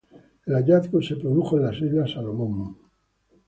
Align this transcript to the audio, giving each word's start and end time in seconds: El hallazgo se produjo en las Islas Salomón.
El 0.47 0.55
hallazgo 0.55 0.99
se 0.99 1.15
produjo 1.15 1.57
en 1.59 1.65
las 1.65 1.79
Islas 1.79 2.09
Salomón. 2.13 2.75